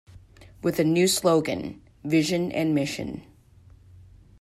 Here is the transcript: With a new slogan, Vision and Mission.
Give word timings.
With 0.63 0.79
a 0.79 0.83
new 0.83 1.07
slogan, 1.07 1.79
Vision 2.03 2.51
and 2.51 2.73
Mission. 2.73 3.21